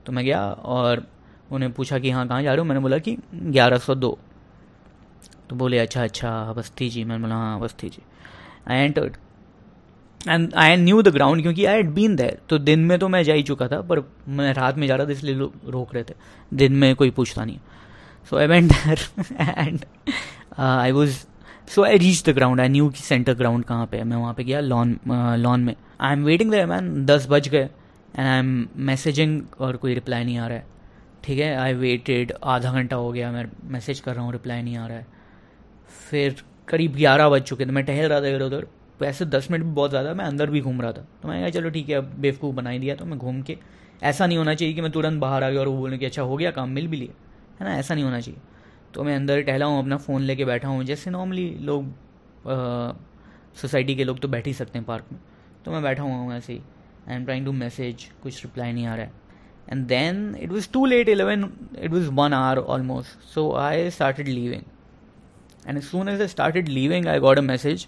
[0.07, 1.07] तो मैं गया और
[1.51, 2.65] उन्हें पूछा कि हाँ कहाँ जा रहे हो?
[2.65, 4.19] मैंने बोला कि ग्यारह सौ दो।
[5.51, 8.03] तो बोले अच्छा अच्छा बस्ती जी। मैंने बोला हाँ बस्ती जी।
[8.69, 9.17] I entered
[10.29, 13.23] and I knew the ground क्योंकि आई हैड बीन देर तो दिन में तो मैं
[13.23, 16.05] जा ही चुका था पर मैं रात में जा रहा था इसलिए लोग रोक रहे
[16.05, 16.15] थे।
[16.55, 17.59] दिन में कोई पूछता नहीं।
[18.31, 18.99] So I went there
[19.41, 19.85] and
[20.59, 21.19] I was
[21.75, 24.35] so I reach the ground I knew की सेंटर ग्राउंड कहाँ पे है। मैं वहाँ
[24.35, 27.69] पे गया लॉन लॉन uh, में। I am waiting there man दस बज गए।
[28.17, 30.67] एंड आई एम मैसेजिंग और कोई रिप्लाई नहीं आ रहा है।
[31.25, 31.55] ठीक है?
[31.57, 34.97] आई वेटेड आधा घंटा हो गया। मैं मैसेज कर रहा हूँ रिप्लाई नहीं आ रहा
[34.97, 35.07] है।
[36.11, 38.67] फिर करीब ग्यारह बज चुके थे। मैं टहल रहा था इधर उधर।
[39.01, 41.51] वैसे दस मिनट भी बहुत ज़्यादा, मैं अंदर भी घूम रहा था। तो मैं कहा,
[41.51, 43.57] चलो ठीक है, अब बेवकूफ़ बनाई दिया। तो मैं घूम के,
[44.03, 46.23] ऐसा नहीं होना चाहिए कि मैं तुरंत बाहर आ गया और वो बोलने कि अच्छा
[46.23, 47.15] हो गया काम, मिल भी लिया।
[47.61, 47.77] है ना?
[47.79, 48.41] ऐसा नहीं होना चाहिए।
[48.95, 51.93] तो मैं अंदर टहला हूँ, अपना फ़ोन लेके बैठा हूँ। जैसे नॉर्मली लोग
[53.57, 55.21] सोसाइटी के लोग तो बैठ ही सकते हैं पार्क में।
[55.65, 56.61] तो मैं बैठा हुआ हूँ ऐसे ही
[57.09, 59.13] I am trying to message कुछ रिप्लाई नहीं आ रहा है।
[59.71, 64.29] And then it was too late eleven it was one hour almost so I started
[64.29, 64.63] leaving
[65.68, 67.88] And soon as I started leaving, I got a message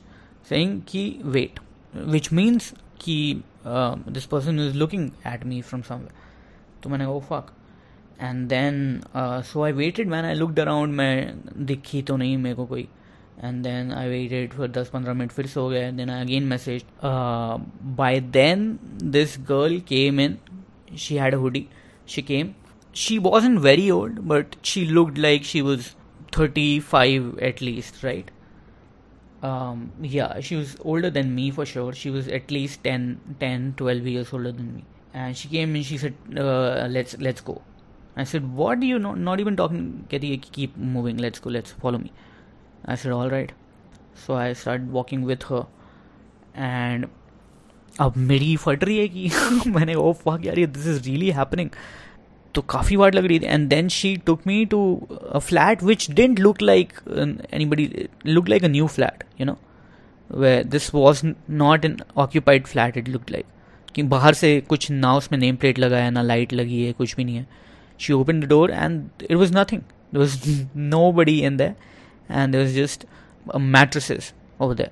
[0.50, 1.04] saying ki
[1.36, 1.60] wait,
[2.16, 6.16] which means कि uh, this person is looking at me from somewhere.
[6.84, 7.52] तो मैंने वो fuck
[8.22, 9.02] and then
[9.46, 12.88] so I waited man I looked around मैं दिखी तो नहीं मेरे को कोई
[13.44, 16.44] एंड देन आई वेटेड फिर दस पंद्रह मिनट फिर से हो गए then I again
[16.54, 18.66] message by then
[19.18, 20.38] this girl came in
[21.00, 21.66] she had a hoodie
[22.08, 22.54] she came
[22.94, 25.96] she wasn't very old but she looked like she was
[26.36, 28.30] 35 at least, right?
[29.44, 31.94] Um, yeah, she was older than me for sure.
[31.94, 34.86] She was at least 10, 10 12 years older than me.
[35.14, 37.62] And she came and she said, uh, let's let's go.
[38.16, 39.14] I said, what do you know?
[39.14, 42.12] Not even talking, keep moving, let's go, let's follow me.
[42.86, 43.52] I said, all right.
[44.14, 45.66] So I started walking with her.
[46.54, 47.10] And
[48.00, 51.70] अब मेरी फट रही है कि मैंने oh fuck यार ये this is really happening
[52.57, 54.81] तो काफ़ी वाट लग रही थी। And then she took me to
[55.31, 56.93] a flat which didn't look like
[57.67, 57.89] anybody
[58.27, 59.57] look like a new flat you know
[60.31, 63.45] way this was not an occupied flat it look like
[63.95, 67.15] कि बाहर से कुछ ना उसमें नेम प्लेट लगा है ना light लगी है, कुछ
[67.17, 67.47] भी नहीं है।
[68.01, 70.67] She open the door and it was nothing there was
[71.13, 71.75] nobody in there
[72.31, 73.07] and there was just
[73.47, 74.91] mattresses over there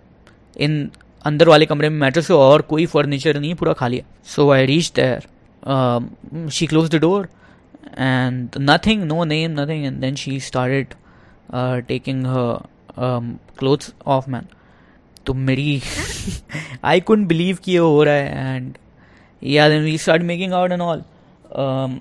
[0.57, 0.91] इन
[1.25, 4.93] अंदर वाले कमरे में मैट्रेस और कोई फर्नीचर नहीं, पूरा खाली है। So I reach
[4.97, 7.29] there she close the door
[7.93, 9.87] and nothing, no name, nothing.
[9.87, 10.95] And then she started
[11.51, 12.65] uh, taking her
[12.97, 14.49] um, clothes off, man.
[15.27, 15.81] तो मेरी
[16.85, 18.75] आई couldn't believe कि ये हो रहा है and
[19.53, 21.05] yeah then we started making out and all
[21.63, 22.01] um,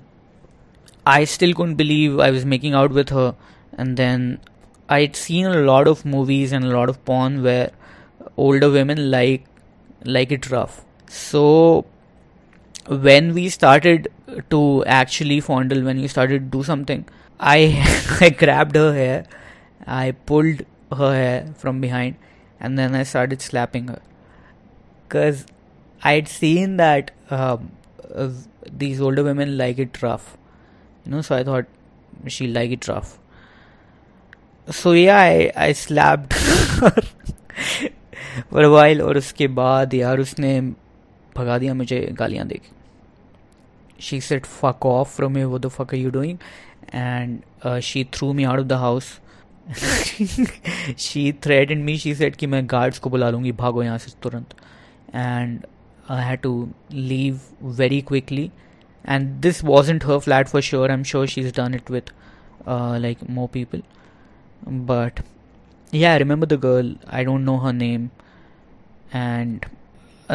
[1.06, 3.34] I still couldn't believe I was making out with her
[3.78, 4.40] and then
[4.88, 7.70] I'd seen a lot of movies and a lot of porn where
[8.36, 9.46] older women like
[10.04, 11.86] like it rough so
[12.87, 14.07] when we started
[14.49, 17.05] to actually fondle, when we started to do something,
[17.39, 17.57] I
[18.21, 19.25] I grabbed her hair,
[19.85, 20.65] I pulled
[20.97, 22.15] her hair from behind,
[22.59, 24.01] and then I started slapping her.
[25.09, 25.45] Cause
[26.03, 27.71] I'd seen that um,
[28.13, 28.29] uh,
[28.71, 30.37] these older women like it rough,
[31.05, 31.21] you know.
[31.21, 31.65] So I thought
[32.27, 33.17] she like it rough.
[34.69, 36.91] So yeah, I, I slapped her
[38.49, 40.51] for a while और उसके बाद यार उसने
[41.36, 42.62] भगा दिया, मुझे गालियाँ देख
[44.00, 46.38] she said fuck off from me what the fuck you doing
[46.94, 49.18] and she threw me out of the house
[50.98, 51.32] she
[51.70, 54.54] threatened me she said कि मैं गार्ड्स को बुला लूँगी, भागो यहाँ से तुरंत।
[55.14, 55.60] And
[56.10, 57.40] I had to leave
[57.78, 58.50] very quickly
[59.04, 61.90] and this was int her flat for sure I am sure she is done it
[61.90, 62.12] with
[63.00, 63.82] like more people
[64.68, 65.20] but
[65.92, 68.08] yeah I remember the girl I don't know her name
[69.14, 69.64] and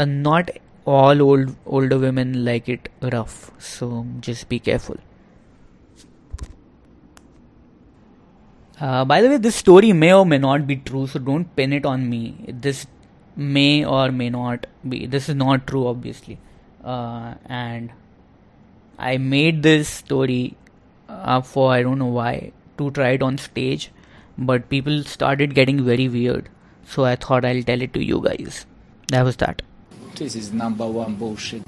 [0.08, 0.52] not
[0.96, 4.98] all old older women like it rough so just be careful.
[8.80, 11.74] Uh, by the way this story may or may not be true so don't pin
[11.74, 12.22] it on me.
[12.68, 12.88] This
[13.36, 16.40] may or may not be this is not true obviously.
[16.84, 17.92] Uh, and
[18.98, 20.56] i made this story
[21.10, 23.92] uh, for i don't know why to try it on stage
[24.38, 26.50] but people started getting very weird
[26.94, 28.66] so i thought i'll tell it to you guys.
[29.10, 29.62] That was that
[30.20, 31.64] This is number one bullshit.